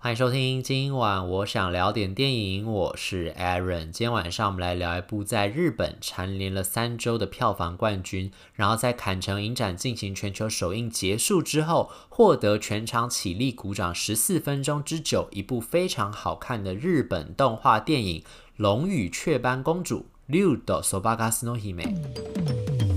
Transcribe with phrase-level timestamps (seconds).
[0.00, 3.91] 欢迎收听，今晚我想聊点电影，我是 Aaron。
[3.91, 18.21] 今天晚上我们来聊一部在日本蝉联了三周的票房冠军，然后在坎城影展进行全球首映结束之后，获得全场起立鼓掌十四分钟之久，一部非常好看的日本动画电影《
[18.57, 22.89] 龙与雀斑公主》竜とそばかすの姫。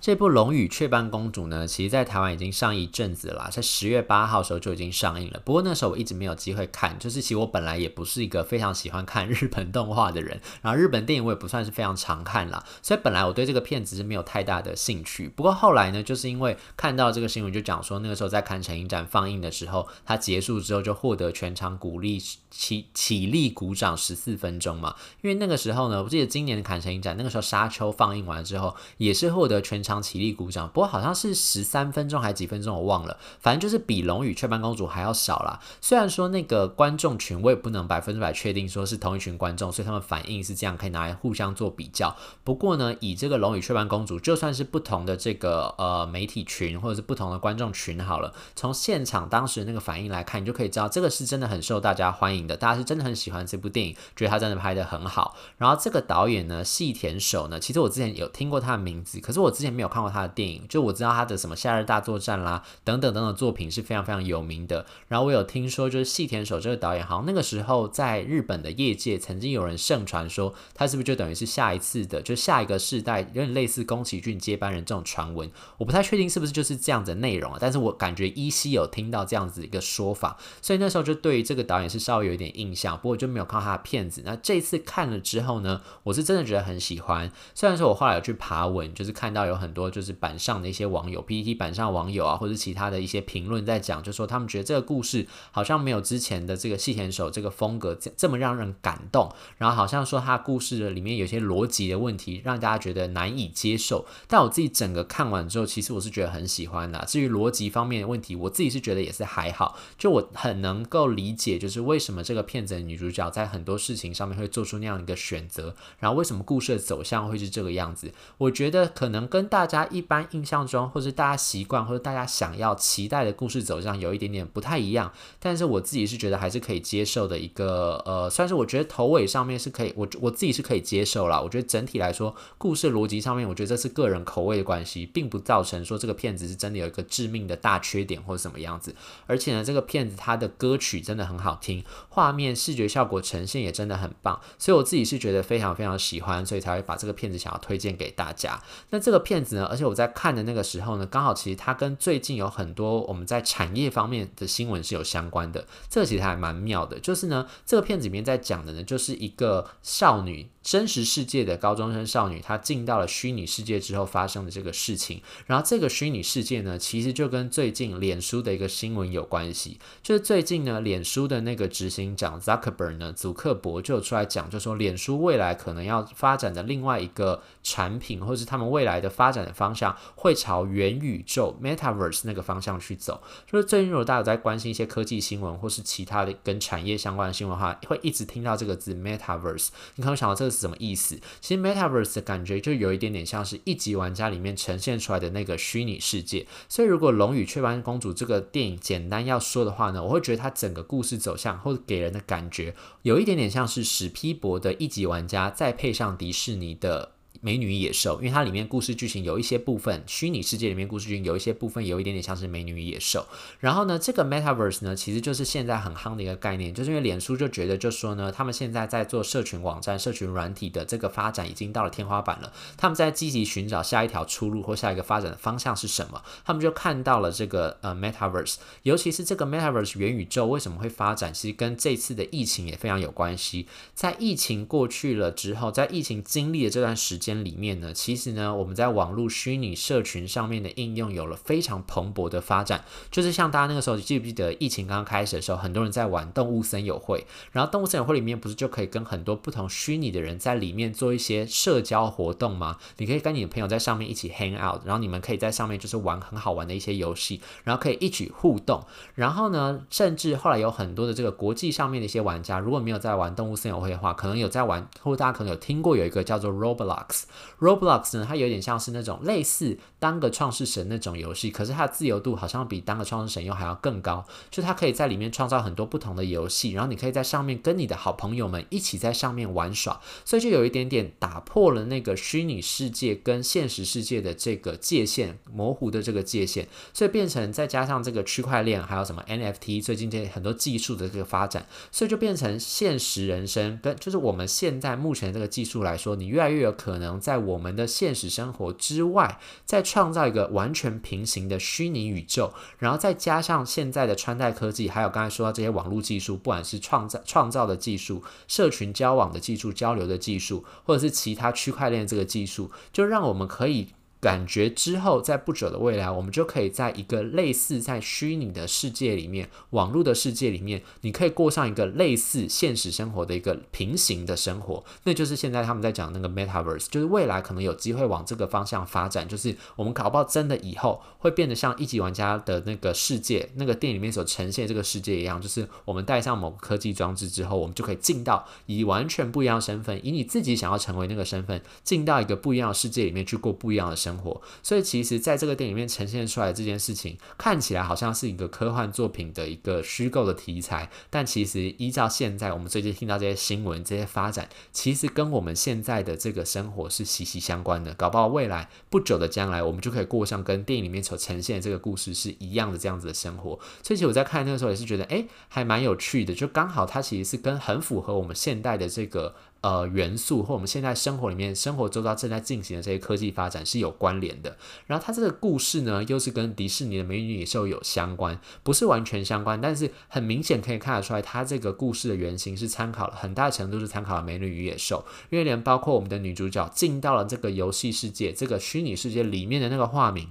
[0.00, 5.38] 这部《龙与雀斑公主》呢，其实在台湾已经上映一阵子了啦，在十月八号的时候就已经上映了。
[5.44, 15.28] 不过那时候我一直没有机会看，就是其实我本来也不是一个非常喜欢看 日本动画的人，然后日本电影我也不算是非常常看啦，所以本来我对这个片子是没有太大的兴趣。
[15.28, 22.18] 不过后来呢，就是因为看到这个新闻，就讲说那个时候在坎城影展放映的时候，它结束之后就获得全场鼓励
[22.50, 24.96] 起起立鼓掌十四分钟嘛。
[25.20, 29.89] 因为那个时候呢，我记得今年的坎城影展那个时候沙丘放映完之后，也是获得全场。
[30.02, 33.18] 起立鼓掌，不过好像是十三分钟还是几分钟，我忘了。
[33.38, 35.58] 反正就是比《龙与雀斑公主》还要少啦。
[35.80, 42.14] 虽然说那个观众群我也不能百分之百确定说是同一群观众，所以他们反应是这样，可以拿来互相做比较。
[42.44, 55.36] 不过呢，以这个《龙与雀斑公主》，就算是不同的这个呃媒体群或者是不同的观众群好了，从现场当时那个反应来看，你就可以知道这个是真的很受大家欢迎的，大家是真的很喜欢这部电影，觉得他真的拍得很好。
[55.56, 64.84] 然后这个导演呢，细田守呢，其实我之前有听过他的名字，可是我之前没有看过他的电影，就我知道他的什么《夏日大作战》啦，等等等等作品是非常非常有名的。
[65.08, 75.50] 然后我有听说，就是细田守这个导演，好像那个时候在日本的业界曾经有人盛传说，他是不是就等于是下一次的，就下一个世代有点类似宫崎骏接班人这种传闻。
[75.78, 84.22] 我不太确定是不是就是这样子的内容啊，但是我感觉依稀有听到这样子一个说法，所以那时候就对于这个导演是稍微有一点印象，不过就没有看到他的片子。
[84.26, 87.32] 那这次看了之后呢，我是真的觉得很喜欢。
[87.54, 104.04] 虽然说我后来有去爬文，就是看到有很很多就是板上的一些网友 PPT 板上网友啊，或者其他的一些评论在讲，就说他们觉得这个故事好像没有之前的这个细田守这个风格这么让人感动，然后好像说他故事的里面有些逻辑的问题，让大家觉得难以接受。
[104.26, 107.04] 但我自己整个看完之后，其实我是觉得很喜欢的。
[107.06, 109.78] 至于逻辑方面的问题，我自己是觉得也是还好。
[109.96, 118.12] 就我很能够理解，就是为什么这个片子的女主角在很多事情上面会做出那样一个选择，然后为什么故事的走向会是这个样子。
[118.38, 131.38] 我觉得可能跟大大家一般印象中，或是大家习惯，或者大家想要期待的故事走向有一点点不太一样，但是我自己是觉得还是可以接受的一个，呃，算是我觉得头尾上面是可以，我我自己是可以接受啦。
[131.38, 138.94] 我觉得整体来说，故事逻辑上面，我觉得这是个人口味的关系，并不造成说这个片子是真的有一个致命的大缺点或者什么样子。
[139.26, 148.58] 而且呢，这个片子它的歌曲真的很好听，画面视觉效果呈现也真的很棒，所以我自己是觉得非常非常喜欢，所以才会把这个片子想要推荐给大家。
[148.88, 156.98] 那这个片子呢，而且我在看的那个时候呢，刚好其实它跟最近有很多我们在产业方面的新闻是有相关的，这个其实还蛮妙的。
[157.00, 160.48] 就是呢，这个片子里面在讲的呢，就是一个少女。
[160.62, 165.22] 真实世界的高中生少女，她进到了虚拟世界之后发生的这个事情。
[165.46, 169.78] 然后这个虚拟世界呢，其实就跟最近脸书的一个新闻有关系。
[170.02, 183.22] 就是最近呢，脸书的那个执行长 Zuckerberg 呢，祖克伯就出来讲，就说脸书未来可能要发展的另外一个产品，或是他们未来的发展的方向，会朝元宇宙 （Metaverse） 那个方向去走。
[183.50, 189.68] 就是最近如果大家有在关心一些科技新闻，或是其他的跟产业相关的新闻的话，会一直听到这个字 Metaverse。
[189.94, 190.50] 你可能想到这个。
[190.50, 191.16] 是什么意思？
[191.40, 196.44] 其实 Metaverse 的感觉就有一点点像是一级玩家里面呈现出来的那个虚拟世界。
[196.68, 207.12] 所以，如果《龙与雀斑公主》这个电影简单要说的话呢，我会觉得它整个故事走向或者给人的感觉有一点点像是史匹柏的一级玩家，再配上迪士尼的。
[207.42, 213.26] 美女野兽，因为它里面故事剧情有一些部分，虚拟世界里面故事剧情有一些部分有一点点像是美女野兽。
[213.60, 226.22] 然后呢，这个 Metaverse 呢，其实就是现在很夯的一个概念，就是因为脸书就觉得，就说呢，他们现在在做社群网站、社群软体的这个发展已经到了天花板了，他们在积极寻找下一条出路或下一个发展的方向是什么。
[226.44, 233.66] 他们就看到了这个呃 Metaverse，尤其是这个 Metaverse 元宇宙为什么会发展，其实跟这次的疫情也非常有关系。
[233.94, 237.29] 在疫情过去了之后，在疫情经历的这段时间。
[237.34, 242.84] 里面呢，其实呢，我们在网络虚拟社群上面的应用有了非常蓬勃的发展。
[243.10, 252.76] 就是像大家那个时候记不记得疫情刚刚开始的时候，很多人在玩动物森友会，然后动物森友会里面不是就可以跟很多不同虚拟的人在里面做一些社交活动吗？
[252.98, 258.84] 你可以跟你的朋友在上面一起 hang out，然后你们可以在上面就是玩很好玩的一些游戏，然后可以一起互动。
[259.14, 267.19] 然后呢，甚至后来有很多的这个国际上面的一些玩家，如果没有在玩动物森友会的话，可能有在玩，或者大家可能有听过有一个叫做 Roblox。
[267.58, 268.18] Roblox。
[268.18, 313.88] 呢，它有点像是那种类似当个创世神那种游戏，可是它的自由度好像比当个创世神又还要更高，就它可以在里面创造很多不同的游戏，然后你可以在上面跟你的好朋友们一起在上面玩耍，所以就有一点点打破了那个虚拟世界跟现实世界的这个界限，模糊的这个界限，所以变成再加上这个区块链，还有什么 NFT，最近这很多技术的这个发展，所以就变成现实人生跟就是我们现在目前这个技术来说，你越来越有可能在我们的现实生活之外，再创造一个完全平行的虚拟宇宙，然后再加上现在的穿戴科技，还有刚才说到这些网络技术，不管是创造创造的技术、社群交往的技术、交流的技术，或者是其他区块链这个技术，就让我们可以。
[314.20, 324.84] 感觉之后，在不久的未来，我们就可以在一个类似在虚拟的世界里面、网络的世界里面，你可以过上一个类似现实生活的一个平行的生活。
[325.04, 329.26] 那就是现在他们在讲那个 Metaverse，就是未来可能有机会往这个方向发展。
[329.26, 344.09] 就是我们搞不好真的以后会变得像一级玩家的那个世界，那个电影里面所呈现这个世界一样，就是我们带上某个科技装置之后，我们就可以进到以完全不一样的身份，以你自己想要成为那个身份，进到一个不一样的世界里面去过不一样的生。
[344.10, 357.94] 生活，所以其实在这个电影里面呈现出来这件事情，看起来好像是一个科幻作品的一个虚构的题材，但其实依照现在我们最近听到这些新闻、这些发展，其实跟我们现在的这个生活是息息相关的。
[357.94, 363.58] 搞不好未来不久的将来，我们就可以过上跟电影里面所呈现的这个故事是一样的这样子的生活。
[363.82, 369.36] 所以其实我在看那个时候也是觉得，诶，还蛮有趣的，就刚好它其实是跟很符合我们现代的这个。
[369.62, 374.56] 呃，元素或我们现在生活里面、生活周遭正在进行的这些科技发展是有关联的。
[374.86, 390.28] 然后它这个故事呢，又是跟迪士尼的《美女与野兽》有相关，不是完全相关，但是很明显可以看得出来，它这个故事的原型是参考了很大程度是参考了《美女与野兽》，因为连包括我们的女主角进到了这个游戏世界、这个虚拟世界里面的那个化名。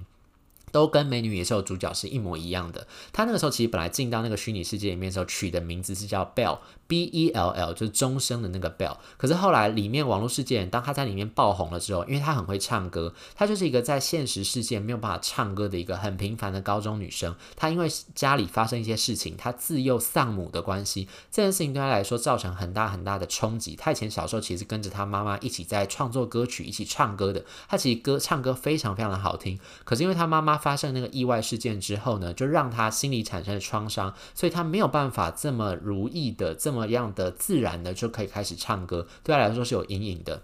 [0.70, 2.86] 都跟《美女野兽》主角是一模一样的。
[3.12, 8.96] 他那个时候其实本来进到那个虚拟世界里面的时候，取的名字是叫 Bell，B E L L，就是钟声的那个 Bell。
[9.16, 17.34] 可是后来里面网络世界，当他在里面爆红了之后，因为他很会唱歌，他就是一个在现实世界没有办法唱歌的一个很平凡的高中女生。
[17.56, 23.74] 她因为家里发生一些事情，她自幼丧母的关系，这件事情对她来说造成很大很大的冲击。
[23.74, 27.44] 她以前小时候其实跟着她妈妈一起在创作歌曲，一起唱歌的。
[27.68, 30.59] 她其实歌唱歌非常非常的好听，可是因为她妈妈。
[30.60, 40.42] 发生那个意外事件之后呢，就让他心里产生了创伤，所以他没有办法这么如意的、这么样的自然的就可以开始唱歌，对他来说是有阴影的。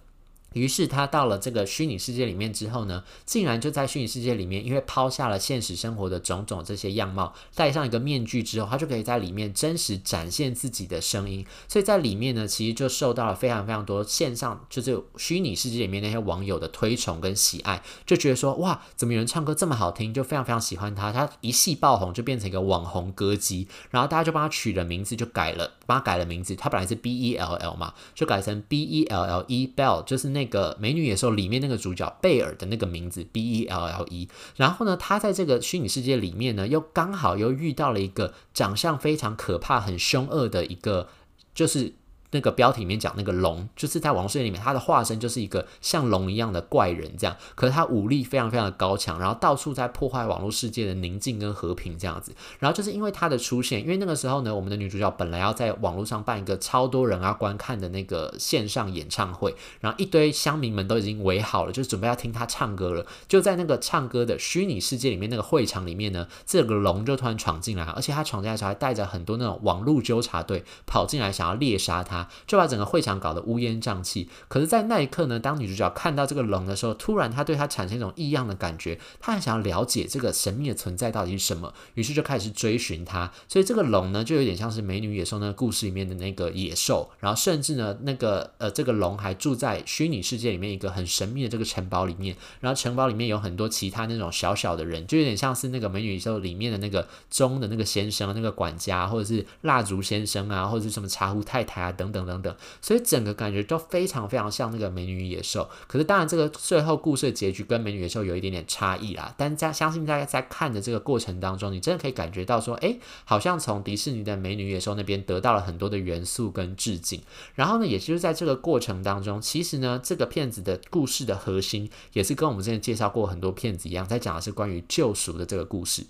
[0.56, 11.44] 于是他到了这个虚拟世界里面之后呢，竟然就在虚拟世界里面，因为抛下了现实生活的种种这些样貌，戴上一个面具之后，他就可以在里面真实展现自己的声音。
[11.68, 21.12] 所以在里面呢，其实就受到了非常非常多线上就是虚拟世界里面那些网友的推崇跟喜爱，就觉得说哇，怎么有人唱歌这么好听，就非常非常喜欢他。
[21.12, 26.56] 他一系爆红，就变成一个网红歌姬，然后大家就帮他取了名字，就改了，帮他改了名字。
[26.56, 30.45] 他本来是 B E L L 嘛，就改成 B E L L E Bell，就是那。
[30.46, 41.08] 个美女野兽里面那个主角贝尔的那个名字 B E L L E，然后呢，他在这个虚拟世界里面呢，又刚好又遇到了一个长相非常可怕、很凶恶的一个，
[41.54, 41.94] 就是。
[42.30, 47.36] 那个标题里面讲那个龙，就是在网络世界里面，他的化身就是一个像龙一样的怪人，这样。
[47.54, 52.34] 可是他武力非常非常的高强，然后到处在破坏网络世界的宁静跟和平这样子。
[52.58, 63.06] 然后就是因为他的出现，因为那个时候呢，我们的女主角本来要在网络上办一个超多人啊观看的那个线上演唱会，然后一堆乡民们都已经围好了，就准备要听他唱歌了。
[63.28, 72.28] 就在那个唱歌的虚拟世界里面，那个会场里面呢，这个龙就突然闯进来，而且他闯进来的时候还带着很多那种网络纠察队跑进来，想要猎杀他他。
[72.46, 74.28] 就把整个会场搞得乌烟瘴气。
[74.48, 83.30] 可是，在那一刻呢，当女主角看到这个龙的时候，突然她对它产生一种异样的感觉，她很想要了解这个神秘的存在到底是什么，于是就开始追寻它。
[83.48, 87.10] 所以，这个龙呢，就有点像是《美女野兽》那个故事里面的那个野兽。
[87.20, 92.36] 然后，甚至呢，那个呃，这个龙还住在虚拟世界里面一个很神秘的这个城堡里面。
[92.60, 102.56] 然后，城堡里面有很多其他那种小小的人，就有点像是那个《美女野兽》里面的那个钟的那个先生、那个管家，或者是蜡烛先生啊，或者是什么茶壶太太啊，等等等等等。
[102.80, 109.34] 所以整个感觉都非常非常像那个《美女与野兽》，可是当然这个最后故事的结局跟《美女野兽》有一点点差异啦。
[109.36, 117.20] 但在相信大家在看的这个过程当中，你真的可以感觉到说，哎，好像从迪士尼的《美女野兽》那边得到了很多的元素跟致敬。
[117.54, 126.06] 然后呢，也就是在这个过程当中，其实呢，这个片子的故事的核心也是跟我们之前介绍过很多片子一样，在讲的是关于救赎的这个故事。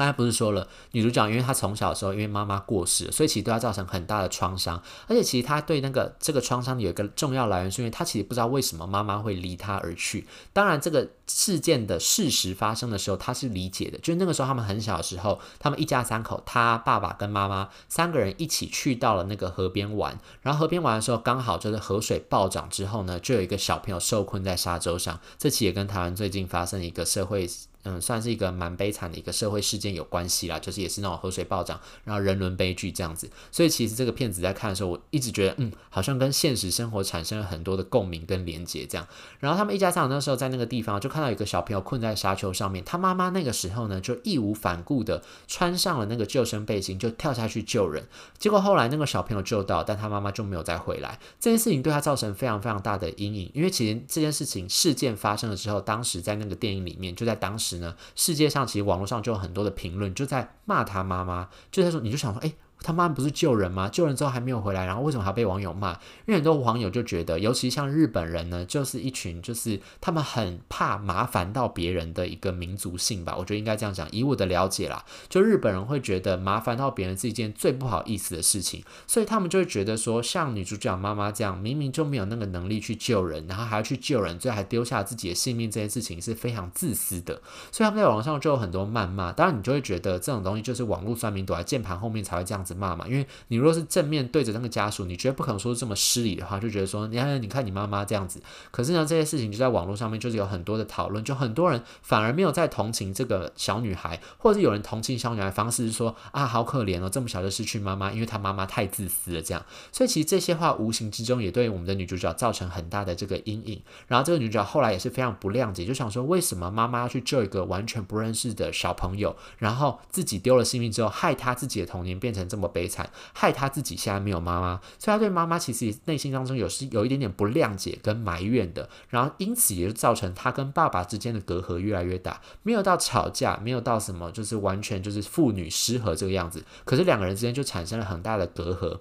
[0.00, 10.26] 刚才不是说了，女主角因为她从小的时候因为妈妈过世，所以其实对她造成很大的创伤，而且其实她对那个这个创伤有一个重要来源，是因为她其实不知道为什么妈妈会离她而去。
[10.54, 25.20] 当然，这个事件的事实发生的时候，她是理解的，就是那个时候他们很小的时候，他们一家三口，她爸爸跟妈妈三个人一起去到了那个河边玩，然后河边玩的时候，刚好就是河水暴涨之后呢，就有一个小朋友受困在沙洲上。
[25.36, 27.46] 这其实也跟台湾最近发生一个社会。
[27.84, 33.30] 嗯，算是一个蛮悲惨的一个社会事件有关系啦，就是也是那种河水暴涨，然后人伦悲剧这样子。
[33.50, 39.06] 所以其实这个片子在看的时候，我一直觉得，嗯，好像跟现实生活产生了很多的共鸣跟连结这样。
[39.38, 48.06] 然后他们一家三口那时候在那个地方，就看到一个小朋友困在沙丘上面，他妈妈那个时候呢，就义无反顾的穿上了那个救生背心，就跳下去救人。
[48.38, 51.18] 结果后来那个小朋友救到，但他妈妈就没有再回来。
[51.38, 62.54] 这件事情对他造成非常非常大的阴影，因为其实这件事情事件发生了之后，当时在那个电影里面，就在当时呢，世界上其实网络上就有很多的评论，就在骂他妈妈，就在说，你就想说，诶。
[62.82, 63.88] 他妈不是救人吗？
[63.88, 65.92] 救人之后还没有回来，然后为什么还被网友骂？
[66.26, 73.34] 因为很多网友就觉得，尤其像日本人呢，就是一群就是他们很怕麻烦到别人的一个民族性吧。
[73.36, 74.10] 我觉得应该这样讲。
[74.10, 87.40] 以我的了解啦，就日本人会觉得麻烦到别人是一件最不好意思的事情，所以他们就会觉得说，像女主角妈妈这样，明明就没有那个能力去救人，然后还要去救人，最后还丢下自己的性命，这件事情是非常自私的。
[87.70, 89.30] 所以他们在网上就有很多谩骂。
[89.32, 98.40] 当然，你就会觉得这种东西就是网络酸民躲在键盘后面才会这样子骂嘛，因为你如果是正面对着那个家属，你绝对不可能说这么失礼的话，就觉得说，你看，你看你妈妈这样子。
[98.70, 109.64] 可是呢，这些事情就在网络上面就是有很多的讨论，就很多人反而没有在同情这个小女孩，或者有人同情小女孩方式是说啊，好可怜哦，这么小就失去妈妈，因为她妈妈太自私了这样。
[109.92, 113.80] 所以其实这些话无形之中也对我们的女主角造成很大的这个阴影。
[114.06, 123.10] 然后这个女主角后来也是非常不谅解，就想说，为什么妈妈要去救一个完全不认识的小朋友，然后自己丢了性命之后，害她自己的童年变成这么么悲惨。
[123.32, 139.00] 害他自己现在没有妈妈，所以他对妈妈其实内心当中有是有一点点不谅解跟埋怨的，然后因此也就造成他跟爸爸之间的隔阂越来越大，没有到吵架，没有到什么就是完全就是父女失和这个样子，可是两个人之间就产生了很大的隔阂。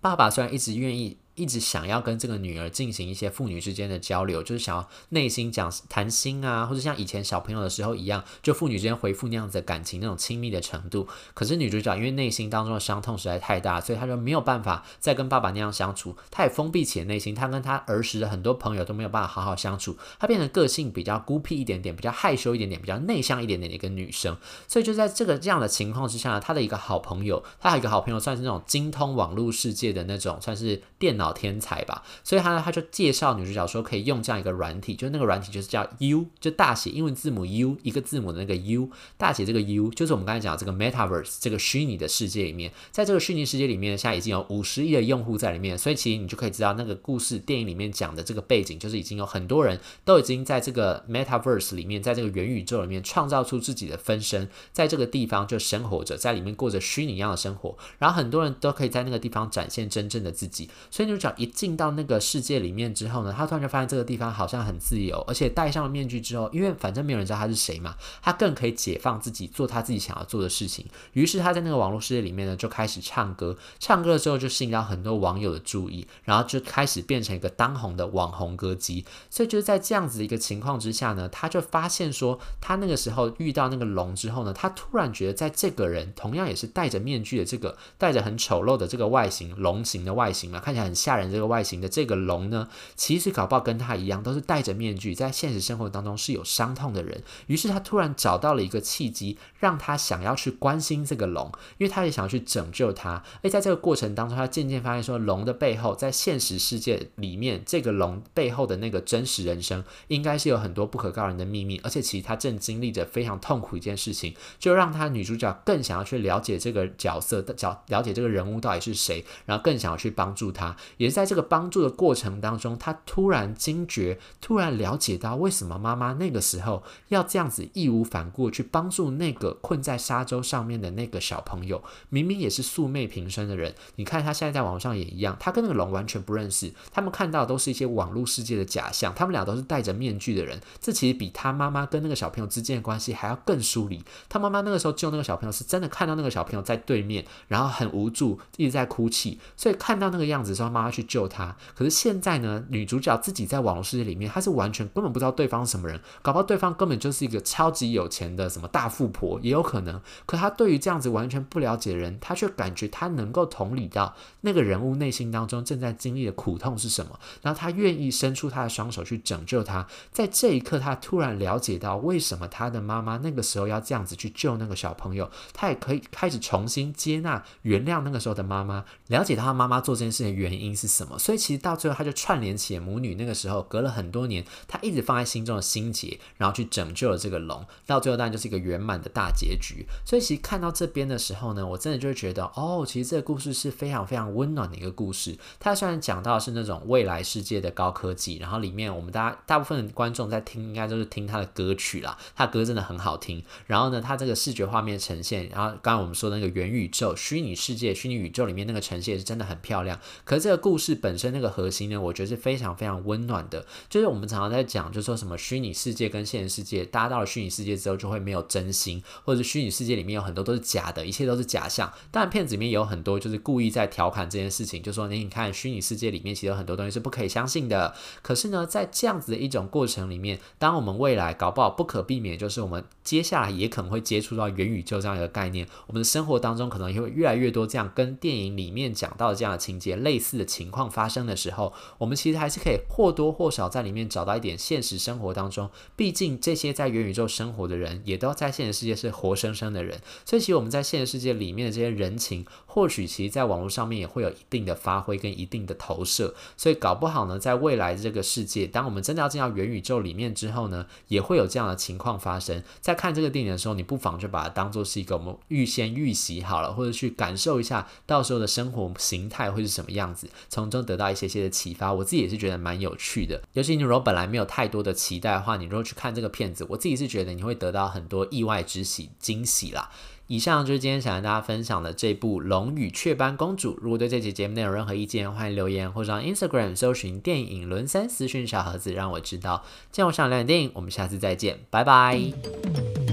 [0.00, 1.19] 爸爸虽然一直愿意。
[1.34, 11.08] 一直想要跟这个女儿进行一些父女之间的交流，就是想要内心讲谈心啊，或者像以前小朋友的时候一样，就父女之间回复那样子的感情，那种亲密的程度。
[11.32, 16.16] 可是女主角因为内心当中的伤痛实在太大，所以她就没有办法再跟爸爸那样相处。
[16.30, 19.96] 她也封闭起了内心，她跟她儿时的很多朋友都没有办法好好相处。
[20.18, 24.36] 她变成个性比较孤僻一点点，比较害羞一点点，比较内向一点点的一个女生。
[24.68, 60.68] 所以就在这个这样的情况之下呢，她的一个好朋友，她有一个好朋友算是那种精通网络世界的那种，算是电脑天才吧，所以他呢，他就介绍女主角说可以用这样一个软体，就那个软体就是叫 U，就大写英文字母 U，一个字母的那个 U，大写这个 U，就是我们刚才讲的这个 Metaverse 这个虚拟的世界里面，在这个虚拟世界里面，现在已经有五十亿的用户在里面，所以其实你就可以知道那个故事电影里面讲的这个背景，就是已经有很多人都已经在这个 Metaverse 里面，在这个元宇宙里面创造出自己的分身，在这个地方就生活着，在里面过着虚拟一样的生活，然后很多人都可以在那个地方展现真正的自己。
[60.90, 70.86] 所以主角一进到那个世界里面之后呢，她突然就发现这个地方好像很自由，而且戴上了面具之后，因为反正没有人知道她是谁嘛，她更可以解放自己，做她自己想要做的事情。
[71.12, 79.04] 于是她在那个网络世界里面呢，就开始唱歌，唱歌了之后就吸引到很多网友的注意，然后就开始变成一个当红的网红歌姬。
[79.28, 91.30] 所以就是在这样子的一个情况之下呢，她就发现说，她那个时候遇到那个龙之后呢，她突然觉得在这个人同样也是戴着面具的这个，戴着很丑陋的这个外形，龙形的外形嘛，看起来很吓人。
[91.30, 97.22] 这个外形的这个龙呢，其实搞不好跟他一样，都是戴着面具，在现实生活当中是有伤痛的人。
[97.46, 103.22] 于是他突然找到了一个契机，让他想要去关心这个龙，因为他也想要去拯救他。
[103.42, 111.80] 而在这个过程当中，他渐渐发现说，龙的背后，在现实世界里面，这个龙背后的那个真实人生，应该是有很多不可告人的秘密。
[111.84, 121.30] 而且，其实他正经历着非常痛苦一件事情，就让他女主角更想要去了解这个角色的角，了解这个人物到底是谁，然后更想要去帮助他，也是在。
[121.30, 133.72] 这个帮助的过程当中，他突然惊觉，突然了解到为什么妈妈那个时候要这样子义无反顾去帮助那个困在沙洲上面的那个小朋友，明明也是素昧平生的人。
[133.94, 140.60] 你看他现在在网上也一样，他跟那个龙完全不认识，他们看到的都是一些网络世界的假象，他们俩都是戴着面具的人。
[140.80, 144.02] 这其实比他妈妈跟那个小朋友之间的关系还要更疏离。
[144.28, 151.54] 他妈妈那个时候救那个小朋友，是真的看到那个小朋友在对面，然后很无助，一直在哭泣，所以看到那个样子的时候，妈妈妈去救他。
[151.74, 160.00] 可是现在呢，女主角自己在网络世界里面，她是完全根本不知道对方是什么人，搞不好对方根本就是一个超级有钱的什么大富婆，也有可能。
[160.26, 169.86] 可她对于这样子完全不了解的人，她却感觉她能够同理到那个人物内心当中正在经历的苦痛是什么，然后她愿意伸出她的双手去拯救他。
[170.10, 181.18] 在这一刻，她突然了解到为什么她的妈妈那个时候要这样子去救那个小朋友，她也可以开始重新接纳、原谅那个时候的妈妈，了解她妈妈做这件事的原因是什么。
[181.18, 187.66] 所以其实到最后，她就串联起母女那个时候隔了很多年，她一直放在心中的心结，然后去拯救了这个龙。
[187.86, 189.86] 到最后当然就是一个圆满的大结局。
[190.04, 195.36] 所以其实看到这边的时候呢，我真的就会觉得，哦，其实这个故事是非常非常温暖的一个故事。
[195.58, 203.42] 它虽然讲到是那种未来世界的高科技，然后里面我们大家大部分观众在听，应该都是听他的歌曲啦，他歌真的很好听。
[203.66, 209.98] 然后呢，他这个视觉画面呈现，然后刚刚我们说的那个元宇宙、虚拟世界、虚拟宇宙里面那个呈现是真的很漂亮。
[210.24, 213.66] 可是这个故事本身那个核心呢，我觉得是非常非常温暖的。
[213.88, 221.92] 就是我们常常在讲，就说什么虚拟世界跟现实世界，搭到了虚拟世界之后就会没有真心，或者是虚拟世界里面有很多都是假的，一切都是假象。
[222.10, 227.94] 当然，片子里面有很多就是故意在调侃这件事情，就说你你看虚拟世界里面其实有很多东西是不可以相信的。
[228.22, 262.62] 可是呢，在这样子的一种过程里面，当我们未来搞不好不可避免，就是我们接下来也可能会接触到元宇宙这样一个概念，我们的生活当中可能也会越来越多这样跟电影里面讲到的这样的情节类似的情况发生的时候，我们其实还是可以或多或少在里面找到一点现实生活当中，毕竟这些在元宇宙生活的人也都在现实世界是活生生的人，所以其实我们在现实世界里面的这些人情，或许其实在网络上面也会有一定的发挥跟一定的投射，所以搞不好呢，在未来这个世界，当我们真的要进到元宇宙里面之后呢，也会有这样的情况发生。
[262.80, 271.92] 在看这个电影的时候，你不妨就把它当做是一个我们预先预习好了，或者去感受一下到时候的生活形态会是什么样子，从中得到一些些的启发。
[271.92, 279.90] 我自己也是觉得蛮有趣的，尤其你如果本来没有太多的期待的话，你如果去看这个片子，我自己是觉得你会得到很多意外之喜、惊喜啦。
[280.30, 283.74] 以上就是今天想跟大家分享的这部《龙与雀斑公主》。
[283.80, 289.64] 如果对这期节目内有任何意见，欢迎留言或者上 Instagram 搜寻电影轮三私讯小盒子，让我知道。
[289.90, 293.09] 今天我想聊点电影，我们下次再见，拜拜。